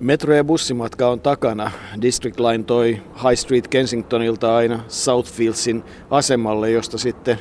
[0.00, 1.70] Metro- ja bussimatka on takana.
[2.02, 7.38] District Line toi High Street Kensingtonilta aina Southfieldsin asemalle, josta sitten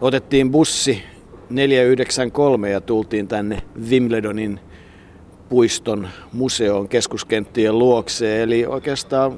[0.00, 1.02] otettiin bussi
[1.50, 4.60] 493 ja tultiin tänne Wimbledonin
[5.48, 8.42] puiston museon keskuskenttien luokse.
[8.42, 9.32] Eli oikeastaan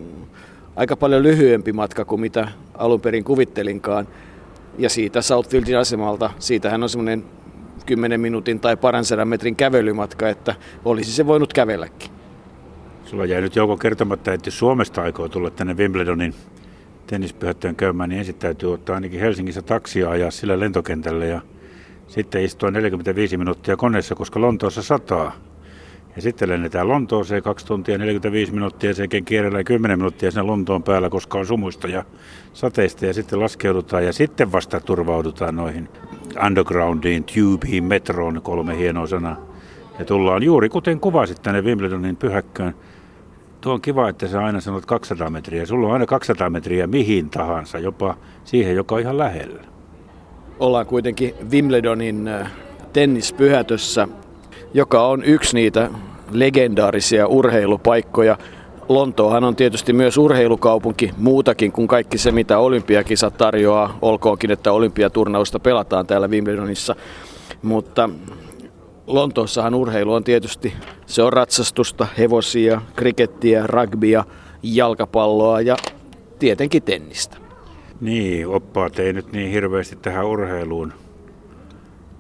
[0.77, 4.09] aika paljon lyhyempi matka kuin mitä alun perin kuvittelinkaan.
[4.79, 7.25] Ja siitä Southfieldin asemalta, siitähän on semmoinen
[7.87, 10.55] 10 minuutin tai paran metrin kävelymatka, että
[10.85, 12.11] olisi se voinut kävelläkin.
[13.05, 16.35] Sulla jäi nyt Jouko kertomatta, että jos Suomesta aikoo tulla tänne Wimbledonin
[17.07, 21.41] tennispyhättöön käymään, niin ensin täytyy ottaa ainakin Helsingissä taksia ajaa sillä lentokentälle ja
[22.07, 25.33] sitten istua 45 minuuttia koneessa, koska Lontoossa sataa.
[26.17, 31.11] Ja sitten lennetään Lontooseen 2 tuntia 45 minuuttia sen kierrellään 10 minuuttia sen Lontoon päällä,
[31.11, 32.05] koska on sumuista ja
[32.53, 35.89] sateista ja sitten laskeudutaan ja sitten vasta turvaudutaan noihin
[36.47, 39.37] undergroundiin, tubeiin, metroon, kolme hienoa sanaa.
[39.99, 42.75] Ja tullaan juuri kuten kuvasit tänne Wimbledonin pyhäkköön.
[43.61, 45.67] Tuo on kiva, että sä aina sanot 200 metriä.
[45.67, 49.65] Sulla on aina 200 metriä mihin tahansa, jopa siihen, joka on ihan lähellä.
[50.59, 52.51] Ollaan kuitenkin Wimbledonin äh,
[52.93, 54.09] tennispyhätössä,
[54.75, 55.91] joka on yksi niitä
[56.31, 58.39] legendaarisia urheilupaikkoja.
[58.89, 65.61] Lontoohan on tietysti myös urheilukaupunki, muutakin kuin kaikki se, mitä olympiakisat tarjoaa, olkoonkin, että olympiaturnausta
[65.61, 66.97] pelataan täällä Wimbledonissa.
[67.63, 68.11] Mutta
[69.07, 70.75] Lontoossahan urheilu on tietysti,
[71.07, 74.25] se on ratsastusta, hevosia, krikettiä, rugbya,
[74.63, 75.77] jalkapalloa ja
[76.39, 77.37] tietenkin tennistä.
[78.01, 80.93] Niin, oppaat ei nyt niin hirveästi tähän urheiluun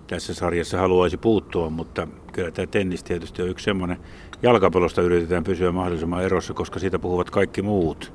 [0.06, 3.96] tässä sarjassa haluaisi puuttua, mutta kyllä tämä tennis tietysti on yksi semmoinen.
[4.42, 8.12] Jalkapallosta yritetään pysyä mahdollisimman erossa, koska siitä puhuvat kaikki muut.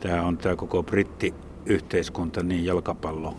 [0.00, 3.36] Tämä on tämä koko brittiyhteiskunta niin jalkapallo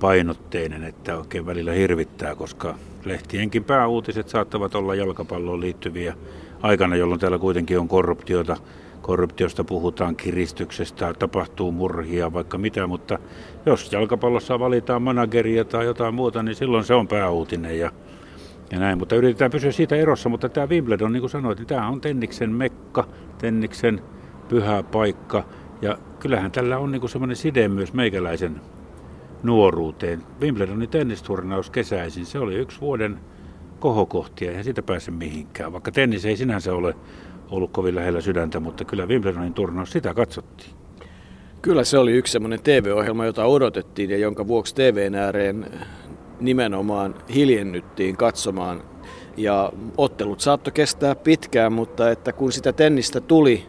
[0.00, 6.14] painotteinen, että oikein välillä hirvittää, koska lehtienkin pääuutiset saattavat olla jalkapalloon liittyviä
[6.62, 8.56] aikana, jolloin täällä kuitenkin on korruptiota.
[9.02, 13.18] Korruptiosta puhutaan, kiristyksestä, tapahtuu murhia, vaikka mitä, mutta
[13.66, 17.90] jos jalkapallossa valitaan manageria tai jotain muuta, niin silloin se on pääuutinen ja,
[18.72, 18.98] ja näin.
[18.98, 22.50] Mutta yritetään pysyä siitä erossa, mutta tämä Wimbledon, niin kuin sanoit, niin tämä on Tenniksen
[22.50, 24.00] mekka, Tenniksen
[24.48, 25.44] pyhä paikka.
[25.82, 28.60] Ja kyllähän tällä on niin semmoinen side myös meikäläisen
[29.42, 30.22] nuoruuteen.
[30.40, 33.18] Wimbledonin tennisturnaus kesäisin, se oli yksi vuoden
[33.80, 35.72] kohokohtia, ja siitä pääse mihinkään.
[35.72, 36.94] Vaikka tennis ei sinänsä ole
[37.50, 40.70] ollut kovin lähellä sydäntä, mutta kyllä Wimbledonin turnaus, sitä katsottiin.
[41.62, 45.66] Kyllä se oli yksi semmoinen TV-ohjelma, jota odotettiin ja jonka vuoksi TVn ääreen
[46.44, 48.82] nimenomaan hiljennyttiin katsomaan.
[49.36, 53.66] Ja ottelut saattoi kestää pitkään, mutta että kun sitä tennistä tuli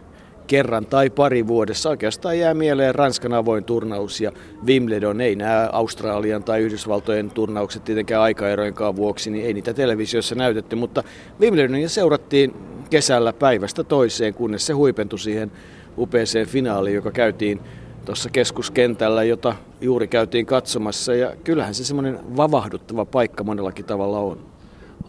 [0.47, 1.89] kerran tai pari vuodessa.
[1.89, 4.31] Oikeastaan jää mieleen Ranskan avoin turnaus ja
[4.65, 5.21] Wimbledon.
[5.21, 10.75] Ei nämä Australian tai Yhdysvaltojen turnaukset tietenkään aikaerojenkaan vuoksi, niin ei niitä televisiossa näytetty.
[10.75, 11.03] Mutta
[11.39, 12.53] Wimbledonia seurattiin
[12.89, 15.51] kesällä päivästä toiseen, kunnes se huipentui siihen
[15.97, 17.59] upeeseen finaaliin, joka käytiin
[18.05, 21.15] tuossa keskuskentällä, jota juuri käytiin katsomassa.
[21.15, 24.39] Ja kyllähän se semmoinen vavahduttava paikka monellakin tavalla on.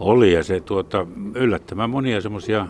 [0.01, 2.67] Oli ja se tuota, yllättävän monia semmoisia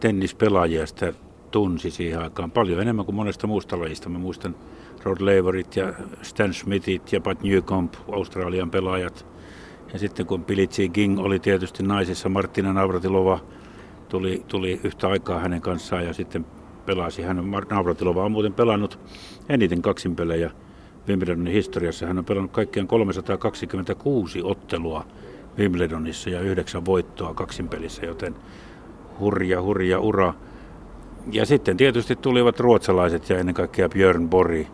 [0.00, 1.12] tennispelaajia sitä
[1.50, 4.08] tunsi siihen aikaan paljon enemmän kuin monesta muusta lajista.
[4.08, 4.56] Mä muistan
[5.02, 9.26] Rod Laverit ja Stan Smithit ja Pat Newcomb, Australian pelaajat.
[9.92, 13.40] Ja sitten kun Billie King oli tietysti naisissa, Martina Navratilova
[14.08, 16.46] tuli, tuli yhtä aikaa hänen kanssaan ja sitten
[16.90, 17.22] pelasi.
[17.22, 18.98] Hän Navratilova on muuten pelannut
[19.48, 20.50] eniten kaksinpelejä
[21.08, 22.06] Wimbledonin historiassa.
[22.06, 25.04] Hän on pelannut kaikkiaan 326 ottelua
[25.58, 28.34] Wimbledonissa ja yhdeksän voittoa kaksinpelissä, joten
[29.20, 30.34] hurja, hurja ura.
[31.32, 34.66] Ja sitten tietysti tulivat ruotsalaiset ja ennen kaikkea Björn Borg,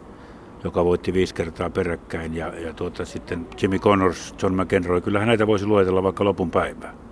[0.65, 2.35] joka voitti viisi kertaa peräkkäin.
[2.35, 7.06] Ja, ja tuota, sitten Jimmy Connors, John McEnroe, kyllähän näitä voisi luetella vaikka lopun päivää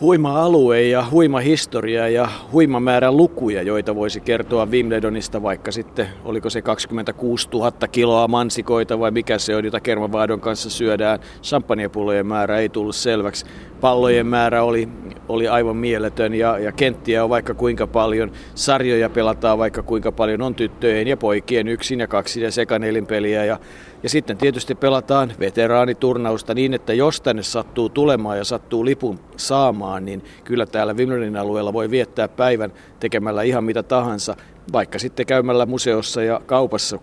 [0.00, 6.06] huima alue ja huima historia ja huima määrä lukuja, joita voisi kertoa Wimbledonista, vaikka sitten
[6.24, 11.18] oliko se 26 000 kiloa mansikoita vai mikä se on, jota kermavaadon kanssa syödään.
[11.42, 13.46] Champagnepullojen määrä ei tullut selväksi.
[13.80, 14.88] Pallojen määrä oli,
[15.28, 18.32] oli aivan mieletön ja, ja kenttiä on vaikka kuinka paljon.
[18.54, 20.42] Sarjoja pelataan vaikka kuinka paljon.
[20.42, 23.58] On tyttöjen ja poikien yksin ja kaksin ja sekanelinpeliä ja
[24.02, 30.04] ja sitten tietysti pelataan veteraaniturnausta niin, että jos tänne sattuu tulemaan ja sattuu lipun saamaan,
[30.04, 34.36] niin kyllä täällä Wimbledonin alueella voi viettää päivän tekemällä ihan mitä tahansa,
[34.72, 36.98] vaikka sitten käymällä museossa ja kaupassa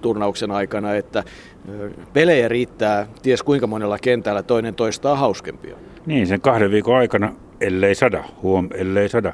[0.00, 1.24] turnauksen aikana, että
[2.12, 5.76] pelejä riittää ties kuinka monella kentällä toinen toistaan hauskempia.
[6.06, 9.32] Niin, sen kahden viikon aikana, ellei sada, huom, ellei sada,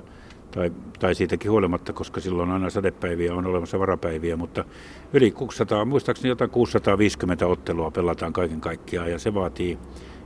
[0.50, 4.64] tai, tai siitäkin huolimatta, koska silloin aina sadepäiviä on olemassa varapäiviä, mutta
[5.12, 9.78] yli 600, muistaakseni jotain 650 ottelua pelataan kaiken kaikkiaan ja se vaatii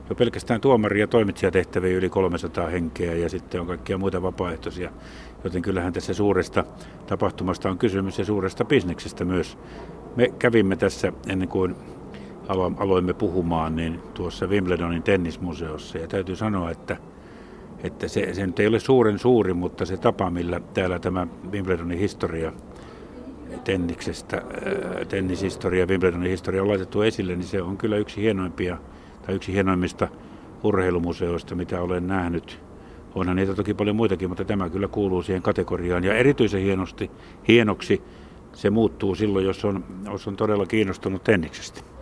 [0.09, 4.91] jo pelkästään tuomari- ja toimitsijatehtäviä yli 300 henkeä ja sitten on kaikkia muita vapaaehtoisia.
[5.43, 6.63] Joten kyllähän tässä suuresta
[7.07, 9.57] tapahtumasta on kysymys ja suuresta bisneksestä myös.
[10.15, 11.75] Me kävimme tässä ennen kuin
[12.77, 16.97] aloimme puhumaan, niin tuossa Wimbledonin tennismuseossa ja täytyy sanoa, että
[17.83, 21.99] että se, se nyt ei ole suuren suuri, mutta se tapa, millä täällä tämä Wimbledonin
[21.99, 22.51] historia
[23.63, 28.77] tenniksestä, äh, tennishistoria, Wimbledonin historia on laitettu esille, niin se on kyllä yksi hienoimpia
[29.25, 30.07] tai yksi hienoimmista
[30.63, 32.59] urheilumuseoista, mitä olen nähnyt.
[33.15, 36.03] Onhan niitä toki paljon muitakin, mutta tämä kyllä kuuluu siihen kategoriaan.
[36.03, 37.11] Ja erityisen hienosti,
[37.47, 38.01] hienoksi
[38.53, 41.92] se muuttuu silloin, jos on, jos on todella kiinnostunut tenniksestä.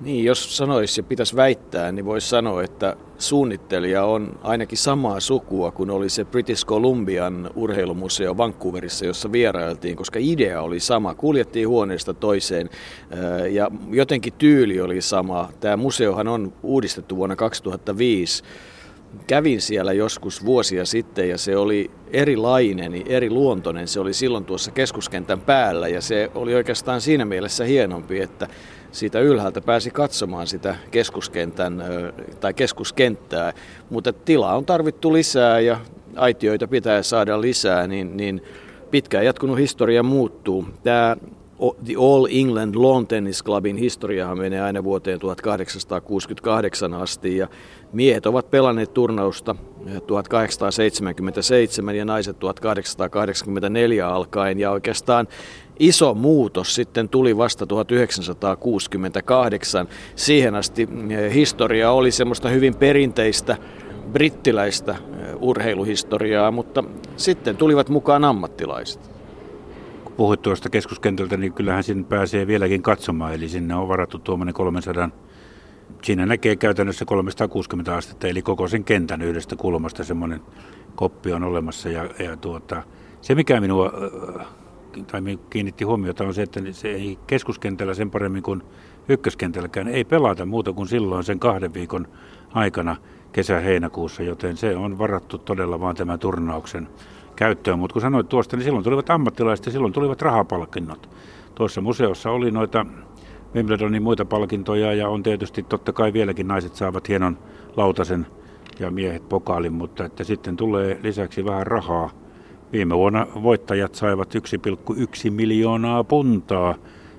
[0.00, 5.70] Niin, jos sanoisi ja pitäisi väittää, niin voisi sanoa, että suunnittelija on ainakin samaa sukua
[5.70, 11.14] kuin oli se British Columbian urheilumuseo Vancouverissa, jossa vierailtiin, koska idea oli sama.
[11.14, 12.70] Kuljettiin huoneesta toiseen
[13.50, 15.50] ja jotenkin tyyli oli sama.
[15.60, 18.44] Tämä museohan on uudistettu vuonna 2005
[19.26, 23.88] kävin siellä joskus vuosia sitten ja se oli erilainen, eri luontoinen.
[23.88, 28.48] Se oli silloin tuossa keskuskentän päällä ja se oli oikeastaan siinä mielessä hienompi, että
[28.94, 31.84] siitä ylhäältä pääsi katsomaan sitä keskuskentän
[32.40, 33.52] tai keskuskenttää,
[33.90, 35.80] mutta tilaa on tarvittu lisää ja
[36.16, 38.42] aitioita pitää saada lisää, niin, niin
[38.90, 40.64] pitkään jatkunut historia muuttuu.
[40.82, 41.16] Tämä
[41.84, 47.48] The All England Lawn Tennis Clubin historiahan menee aina vuoteen 1868 asti ja
[47.92, 49.56] miehet ovat pelanneet turnausta
[50.06, 55.28] 1877 ja naiset 1884 alkaen ja oikeastaan
[55.78, 59.88] iso muutos sitten tuli vasta 1968.
[60.16, 63.56] Siihen asti eh, historia oli semmoista hyvin perinteistä
[64.12, 64.98] brittiläistä eh,
[65.40, 66.84] urheiluhistoriaa, mutta
[67.16, 69.14] sitten tulivat mukaan ammattilaiset.
[70.16, 75.10] Puhuit tuosta keskuskentältä, niin kyllähän sinne pääsee vieläkin katsomaan, eli sinne on varattu tuommoinen 300
[76.02, 80.40] Siinä näkee käytännössä 360 astetta, eli koko sen kentän yhdestä kulmasta semmoinen
[80.96, 81.88] koppi on olemassa.
[81.88, 82.82] Ja, ja tuota,
[83.20, 83.92] se, mikä minua
[85.06, 88.62] tai kiinnitti huomiota, on se, että se ei keskuskentällä sen paremmin kuin
[89.08, 92.08] ykköskentälläkään ei pelata muuta kuin silloin sen kahden viikon
[92.54, 92.96] aikana
[93.32, 96.88] kesä-heinäkuussa, joten se on varattu todella vain tämän turnauksen
[97.36, 97.78] käyttöön.
[97.78, 101.10] Mutta kun sanoit tuosta, niin silloin tulivat ammattilaiset ja silloin tulivat rahapalkinnot.
[101.54, 102.86] Tuossa museossa oli noita
[103.54, 107.38] Wimbledonin muita palkintoja ja on tietysti totta kai vieläkin naiset saavat hienon
[107.76, 108.26] lautasen
[108.80, 112.10] ja miehet pokaalin, mutta että sitten tulee lisäksi vähän rahaa.
[112.72, 116.74] Viime vuonna voittajat saivat 1,1 miljoonaa puntaa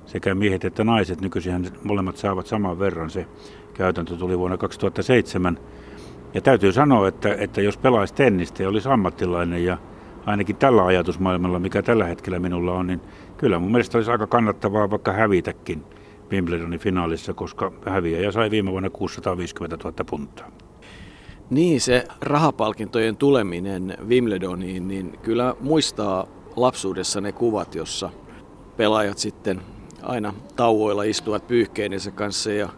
[0.05, 1.21] sekä miehet että naiset.
[1.21, 3.09] Nykyisin molemmat saavat saman verran.
[3.09, 3.25] Se
[3.73, 5.59] käytäntö tuli vuonna 2007.
[6.33, 9.77] Ja täytyy sanoa, että, että jos pelaisi tennistä ja olisi ammattilainen ja
[10.25, 13.01] ainakin tällä ajatusmaailmalla, mikä tällä hetkellä minulla on, niin
[13.37, 15.83] kyllä mun mielestä olisi aika kannattavaa vaikka hävitäkin
[16.31, 20.51] Wimbledonin finaalissa, koska häviäjä sai viime vuonna 650 000 puntaa.
[21.49, 28.09] Niin, se rahapalkintojen tuleminen Wimbledoniin, niin kyllä muistaa lapsuudessa ne kuvat, jossa
[28.77, 29.61] pelaajat sitten
[30.01, 32.69] aina tauoilla istuvat pyyhkeidensä kanssa ja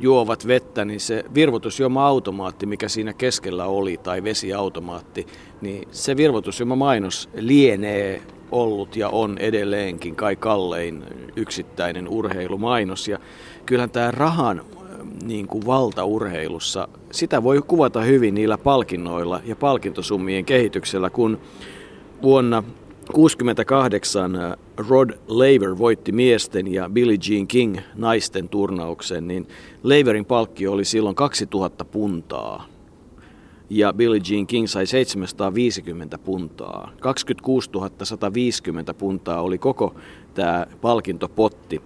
[0.00, 5.26] juovat vettä, niin se virvoitusjuoma-automaatti, mikä siinä keskellä oli, tai vesiautomaatti,
[5.60, 11.04] niin se virvoitusjuoma-mainos lienee ollut ja on edelleenkin kai kallein
[11.36, 13.08] yksittäinen urheilumainos.
[13.08, 13.18] Ja
[13.66, 14.62] kyllähän tämä rahan
[15.24, 21.38] niin kuin valtaurheilussa, sitä voi kuvata hyvin niillä palkinnoilla ja palkintosummien kehityksellä, kun
[22.22, 24.56] vuonna 1968
[24.88, 29.48] Rod Laver voitti miesten ja Billie Jean King naisten turnauksen, niin
[29.82, 32.75] Laverin palkkio oli silloin 2000 puntaa
[33.70, 36.92] ja Billie Jean King sai 750 puntaa.
[37.00, 37.70] 26
[38.02, 39.94] 150 puntaa oli koko
[40.34, 41.82] tämä palkintopotti.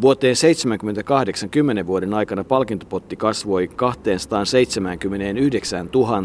[0.00, 6.22] Vuoteen 78 10 vuoden aikana palkintopotti kasvoi 279 000,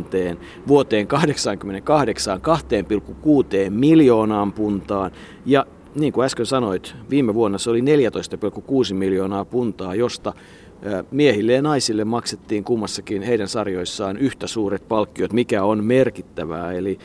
[0.68, 2.44] vuoteen 88 2,6
[3.70, 5.12] miljoonaan puntaan
[5.46, 7.86] ja niin kuin äsken sanoit, viime vuonna se oli 14,6
[8.94, 10.34] miljoonaa puntaa, josta
[11.12, 16.72] miehille ja naisille maksettiin kummassakin heidän sarjoissaan yhtä suuret palkkiot, mikä on merkittävää.
[16.72, 17.00] Eli,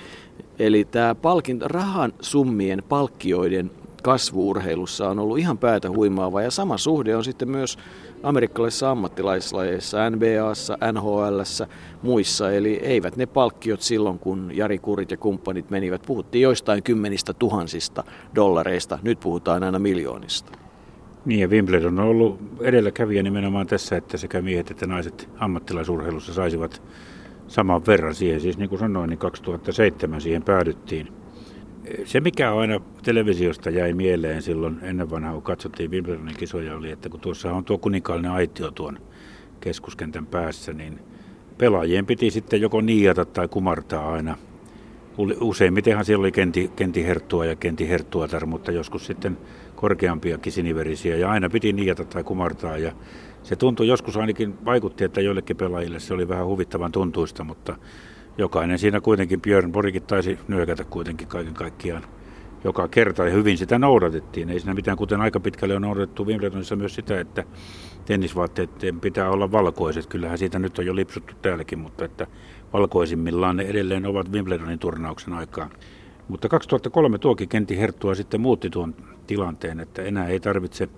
[0.58, 3.70] eli tämä palkin, rahan summien palkkioiden
[4.02, 7.78] kasvuurheilussa on ollut ihan päätä huimaava ja sama suhde on sitten myös
[8.22, 11.66] amerikkalaisissa ammattilaislajeissa, NBAssa, NHLssä,
[12.02, 12.52] muissa.
[12.52, 18.04] Eli eivät ne palkkiot silloin, kun Jari Kurit ja kumppanit menivät, puhuttiin joistain kymmenistä tuhansista
[18.34, 20.65] dollareista, nyt puhutaan aina miljoonista.
[21.26, 26.82] Niin ja Wimbledon on ollut edelläkävijä nimenomaan tässä, että sekä miehet että naiset ammattilaisurheilussa saisivat
[27.48, 28.40] saman verran siihen.
[28.40, 31.08] Siis niin kuin sanoin, niin 2007 siihen päädyttiin.
[32.04, 37.08] Se, mikä aina televisiosta jäi mieleen silloin ennen vanhaa, kun katsottiin Wimbledonin kisoja, oli, että
[37.08, 38.98] kun tuossa on tuo kuninkaallinen aitio tuon
[39.60, 40.98] keskuskentän päässä, niin
[41.58, 44.36] pelaajien piti sitten joko niiata tai kumartaa aina.
[45.40, 49.38] Useimmitenhan siellä oli kenti, kenti herttua ja kenti herttuatar, mutta joskus sitten
[49.76, 52.92] korkeampiakin siniverisiä ja aina piti niiata tai kumartaa ja
[53.42, 57.76] se tuntui joskus ainakin vaikutti, että joillekin pelaajille se oli vähän huvittavan tuntuista, mutta
[58.38, 62.02] jokainen siinä kuitenkin, Björn Borikin taisi nyökätä kuitenkin kaiken kaikkiaan
[62.64, 64.50] joka kerta ja hyvin sitä noudatettiin.
[64.50, 67.44] Ei siinä mitään, kuten aika pitkälle on noudatettu Wimbledonissa myös sitä, että
[68.04, 70.06] tennisvaatteiden pitää olla valkoiset.
[70.06, 72.26] Kyllähän siitä nyt on jo lipsuttu täälläkin, mutta että
[72.72, 75.70] valkoisimmillaan ne edelleen ovat Wimbledonin turnauksen aikaan.
[76.28, 78.94] Mutta 2003 tuokin Kenti Herttua sitten muutti tuon
[79.26, 80.88] tilanteen, että enää ei tarvitse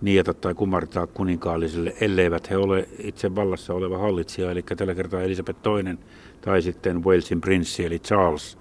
[0.00, 5.60] nieta tai kumartaa kuninkaalliselle, elleivät he ole itse vallassa oleva hallitsija, eli tällä kertaa Elisabeth
[5.66, 5.98] II
[6.40, 8.58] tai sitten Walesin prinssi eli Charles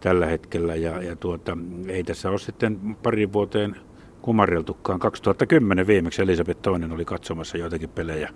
[0.00, 0.74] tällä hetkellä.
[0.74, 1.58] Ja, ja tuota,
[1.88, 3.76] ei tässä ole sitten parin vuoteen
[4.22, 4.98] kumarreltukaan.
[4.98, 8.30] 2010 viimeksi Elisabeth II oli katsomassa joitakin pelejä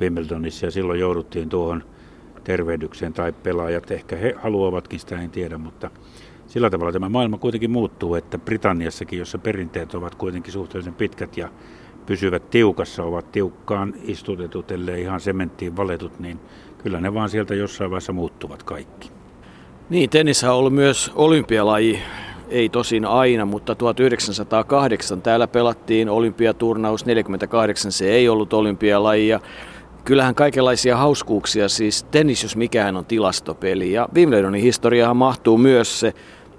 [0.00, 1.84] Wimbledonissa ja silloin jouduttiin tuohon
[2.44, 5.90] tervehdykseen tai pelaajat, ehkä he haluavatkin sitä, en tiedä, mutta
[6.46, 11.48] sillä tavalla tämä maailma kuitenkin muuttuu, että Britanniassakin, jossa perinteet ovat kuitenkin suhteellisen pitkät ja
[12.06, 16.40] pysyvät tiukassa, ovat tiukkaan istutetut, ellei ihan sementtiin valetut, niin
[16.78, 19.10] kyllä ne vaan sieltä jossain vaiheessa muuttuvat kaikki.
[19.90, 21.98] Niin, tennis on ollut myös olympialaji,
[22.48, 29.40] ei tosin aina, mutta 1908 täällä pelattiin olympiaturnaus, 48 se ei ollut olympialaji ja
[30.06, 33.92] kyllähän kaikenlaisia hauskuuksia, siis tennis jos mikään on tilastopeli.
[33.92, 36.14] Ja Wimbledonin historiahan mahtuu myös se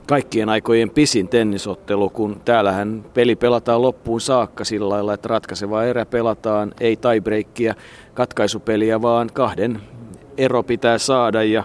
[0.07, 6.05] kaikkien aikojen pisin tennisottelu, kun täällähän peli pelataan loppuun saakka sillä lailla, että ratkaiseva erä
[6.05, 7.75] pelataan, ei tiebreakkiä,
[8.13, 9.81] katkaisupeliä, vaan kahden
[10.37, 11.43] ero pitää saada.
[11.43, 11.63] Ja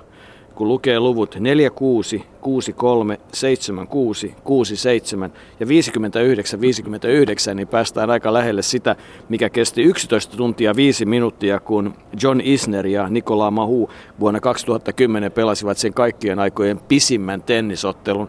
[0.54, 8.96] kun lukee luvut 46, 63, 76, 67 ja 59, 59, niin päästään aika lähelle sitä,
[9.28, 13.90] mikä kesti 11 tuntia 5 minuuttia, kun John Isner ja Nikola Mahu
[14.20, 18.28] vuonna 2010 pelasivat sen kaikkien aikojen pisimmän tennisottelun.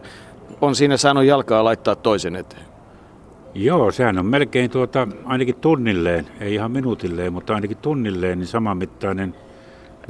[0.60, 2.74] On siinä saanut jalkaa laittaa toisen eteen.
[3.54, 9.34] Joo, sehän on melkein tuota, ainakin tunnilleen, ei ihan minuutilleen, mutta ainakin tunnilleen, niin samanmittainen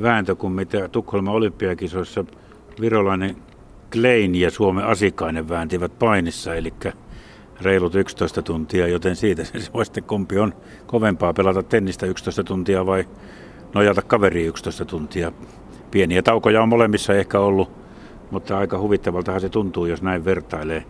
[0.02, 2.24] vääntö kuin mitä Tukholman olympiakisoissa
[2.80, 3.36] virolainen
[3.92, 6.74] Klein ja Suomen Asikainen vääntivät painissa, eli
[7.60, 10.54] reilut 11 tuntia, joten siitä se voi sitten kumpi on
[10.86, 13.04] kovempaa pelata tennistä 11 tuntia vai
[13.74, 15.32] nojata kaveri 11 tuntia.
[15.90, 17.70] Pieniä taukoja on molemmissa ehkä ollut,
[18.30, 20.84] mutta aika huvittavaltahan se tuntuu, jos näin vertailee.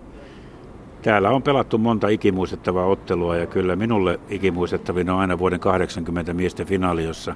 [1.03, 6.67] Täällä on pelattu monta ikimuistettavaa ottelua ja kyllä minulle ikimuistettavin on aina vuoden 80 miesten
[6.67, 7.35] finaali, jossa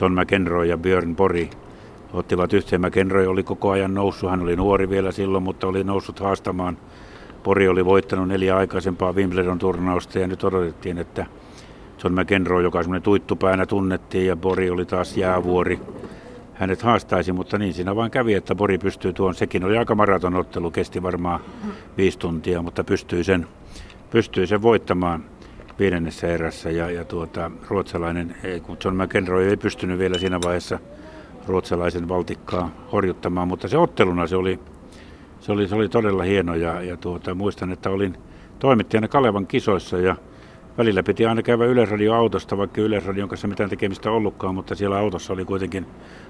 [0.00, 1.50] John McEnroe ja Björn Pori
[2.12, 2.80] ottivat yhteen.
[2.80, 6.76] McEnroe oli koko ajan noussut, hän oli nuori vielä silloin, mutta oli noussut haastamaan.
[7.42, 11.26] Pori oli voittanut neljä aikaisempaa Wimbledon turnausta ja nyt odotettiin, että
[12.04, 15.80] John McEnroe, joka semmoinen tuittupäänä tunnettiin ja Pori oli taas jäävuori,
[16.54, 20.70] hänet haastaisi, mutta niin siinä vain kävi, että Pori pystyy tuon, sekin oli aika maratonottelu,
[20.70, 21.40] kesti varmaan
[21.96, 23.46] viisi tuntia, mutta pystyi sen,
[24.10, 25.24] pystyi sen voittamaan
[25.78, 30.78] viidennessä erässä ja, ja tuota, ruotsalainen, kun John McEnroe ei pystynyt vielä siinä vaiheessa
[31.46, 34.58] ruotsalaisen valtikkaa horjuttamaan, mutta se otteluna se oli,
[35.40, 38.16] se oli, se oli todella hieno ja, ja tuota, muistan, että olin
[38.58, 40.16] toimittajana Kalevan kisoissa ja
[40.78, 45.44] välillä piti aina käydä Yleisradio-autosta, vaikka Yleisradion kanssa mitään tekemistä ollutkaan, mutta siellä autossa oli
[45.44, 45.86] kuitenkin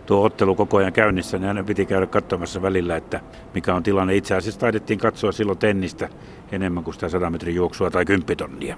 [0.07, 3.21] tuo ottelu koko ajan käynnissä, niin aina piti käydä katsomassa välillä, että
[3.55, 4.17] mikä on tilanne.
[4.17, 6.09] Itse asiassa taidettiin katsoa silloin tennistä
[6.53, 8.77] enemmän kuin sitä 100 metrin juoksua tai 10 tonnia.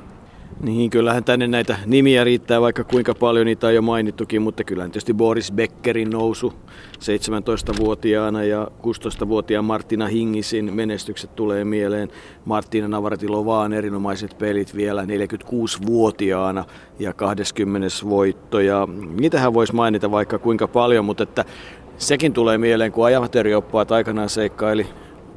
[0.60, 4.90] Niin, kyllähän tänne näitä nimiä riittää vaikka kuinka paljon niitä on jo mainittukin, mutta kyllähän
[4.90, 6.52] tietysti Boris Beckerin nousu
[6.98, 12.08] 17-vuotiaana ja 16-vuotiaan Martina Hingisin menestykset tulee mieleen.
[12.44, 16.64] Martina Navaratilovaan erinomaiset pelit vielä 46-vuotiaana
[16.98, 17.88] ja 20.
[18.08, 18.60] voitto.
[18.60, 18.88] Ja
[19.20, 21.44] niitähän voisi mainita vaikka kuinka paljon, mutta että
[21.98, 24.86] sekin tulee mieleen, kun amatöörioppaat aikanaan seikkaili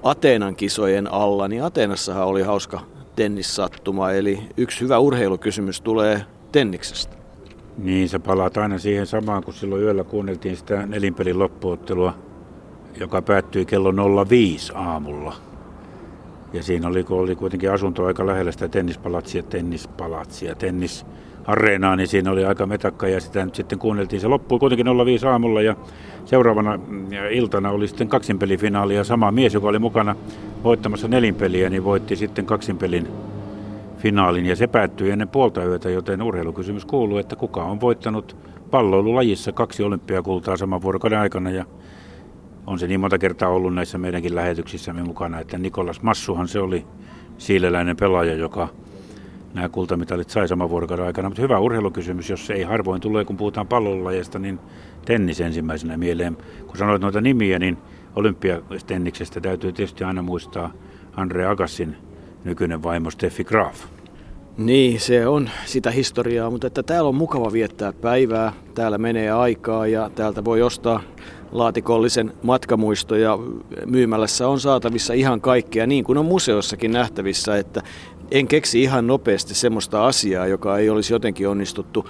[0.03, 4.11] Ateenan kisojen alla, niin Ateenassahan oli hauska tennissattuma.
[4.11, 6.21] Eli yksi hyvä urheilukysymys tulee
[6.51, 7.17] tenniksestä.
[7.77, 12.13] Niin, se palaat aina siihen samaan, kun silloin yöllä kuunneltiin sitä nelinpelin loppuottelua,
[12.99, 15.35] joka päättyi kello 05 aamulla.
[16.53, 21.05] Ja siinä oli, kun oli kuitenkin asunto aika lähellä sitä tennispalatsia, tennispalatsia, tennis
[21.47, 24.21] areenaa, niin siinä oli aika metakka ja sitä nyt sitten kuunneltiin.
[24.21, 25.75] Se loppui kuitenkin 05 aamulla ja
[26.25, 30.15] seuraavana mm, iltana oli sitten kaksinpelifinaali ja sama mies, joka oli mukana
[30.63, 33.07] voittamassa nelinpeliä, niin voitti sitten kaksinpelin
[33.97, 38.37] finaalin ja se päättyi ennen puolta yötä, joten urheilukysymys kuuluu, että kuka on voittanut
[38.71, 41.65] palloilulajissa kaksi olympiakultaa saman vuorokauden aikana ja
[42.67, 46.85] on se niin monta kertaa ollut näissä meidänkin lähetyksissämme mukana, että Nikolas Massuhan se oli
[47.37, 48.67] siileläinen pelaaja, joka
[49.57, 51.29] nämä kultamitalit sai saman vuorokauden aikana.
[51.29, 54.59] Mutta hyvä urheilukysymys, jos ei harvoin tulee, kun puhutaan pallonlajeista, niin
[55.05, 56.37] tennis ensimmäisenä mieleen.
[56.67, 57.77] Kun sanoit noita nimiä, niin
[58.15, 60.73] olympiatenniksestä täytyy tietysti aina muistaa
[61.15, 61.95] Andre Agassin
[62.43, 63.85] nykyinen vaimo Steffi Graf.
[64.57, 69.87] Niin, se on sitä historiaa, mutta että täällä on mukava viettää päivää, täällä menee aikaa
[69.87, 71.01] ja täältä voi ostaa
[71.51, 73.39] laatikollisen matkamuistoja.
[73.85, 77.81] Myymälässä on saatavissa ihan kaikkea, niin kuin on museossakin nähtävissä, että
[78.31, 82.09] en keksi ihan nopeasti semmoista asiaa, joka ei olisi jotenkin onnistuttu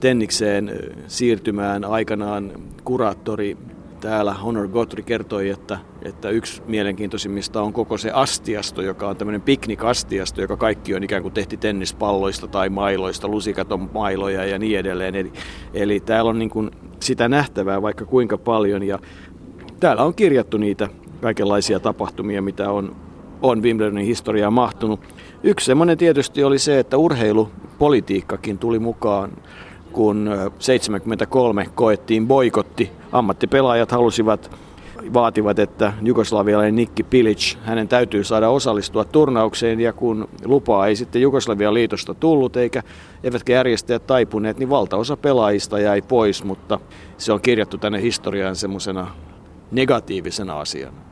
[0.00, 2.52] Tennikseen siirtymään aikanaan
[2.84, 3.56] kuraattori
[4.00, 9.42] täällä Honor Gotri kertoi, että, että yksi mielenkiintoisimmista on koko se astiasto, joka on tämmöinen
[9.42, 14.78] piknikastiasto, joka kaikki on ikään kuin tehty tennispalloista tai mailoista, lusikat on mailoja ja niin
[14.78, 15.14] edelleen.
[15.14, 15.32] Eli,
[15.74, 18.98] eli täällä on niin kuin sitä nähtävää vaikka kuinka paljon ja
[19.80, 20.88] täällä on kirjattu niitä
[21.20, 22.96] kaikenlaisia tapahtumia, mitä on,
[23.42, 25.00] on Wimbledonin historiaa mahtunut.
[25.42, 29.32] Yksi semmoinen tietysti oli se, että urheilupolitiikkakin tuli mukaan
[29.92, 32.90] kun 73 koettiin boikotti.
[33.12, 34.50] Ammattipelaajat halusivat
[35.14, 41.22] vaativat, että jugoslavialainen Nikki Pilic, hänen täytyy saada osallistua turnaukseen ja kun lupaa ei sitten
[41.22, 42.82] Jugoslavian liitosta tullut eikä
[43.24, 46.80] eivätkä järjestäjät taipuneet, niin valtaosa pelaajista jäi pois, mutta
[47.18, 49.10] se on kirjattu tänne historiaan semmoisena
[49.70, 51.05] negatiivisena asiana.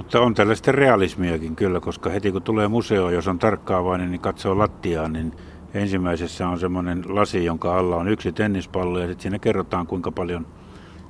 [0.00, 4.58] Mutta on tällaista realismiakin kyllä, koska heti kun tulee museo, jos on tarkkaavainen, niin katsoo
[4.58, 5.32] lattiaan, niin
[5.74, 10.46] Ensimmäisessä on semmoinen lasi, jonka alla on yksi tennispallo ja sitten siinä kerrotaan kuinka paljon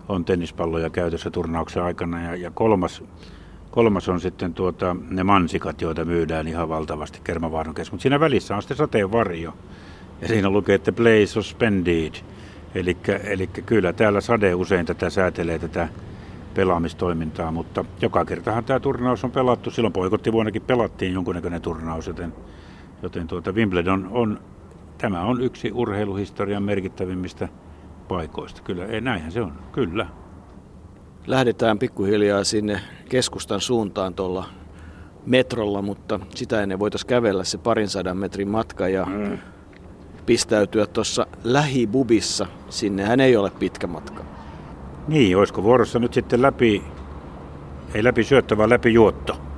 [0.09, 2.23] on tennispalloja käytössä turnauksen aikana.
[2.23, 3.04] Ja, ja kolmas,
[3.70, 7.92] kolmas on sitten tuota, ne mansikat, joita myydään ihan valtavasti Kermavaaran keskus.
[7.92, 9.54] Mutta siinä välissä on sitten sateenvarjo
[10.20, 12.14] ja siinä lukee, että play suspended.
[13.25, 15.88] Eli kyllä täällä sade usein tätä säätelee tätä
[16.54, 19.71] pelaamistoimintaa, mutta joka kertahan tämä turnaus on pelattu.
[19.71, 22.33] Silloin poikottivuonnakin pelattiin jonkunnäköinen turnaus, joten
[23.02, 24.40] Joten tuota Wimbledon on,
[24.99, 27.49] tämä on yksi urheiluhistorian merkittävimmistä
[28.09, 28.62] paikoista.
[28.62, 30.07] Kyllä, ei, näinhän se on, kyllä.
[31.26, 34.45] Lähdetään pikkuhiljaa sinne keskustan suuntaan tuolla
[35.26, 39.38] metrolla, mutta sitä ennen voitaisiin kävellä se parin sadan metrin matka ja mm.
[40.27, 42.46] pistäytyä tuossa lähibubissa.
[42.68, 44.24] Sinnehän ei ole pitkä matka.
[45.11, 46.83] Niin, olisiko vuorossa nyt sitten läpi,
[47.94, 49.49] ei läpi syöttävä, läpi juotto?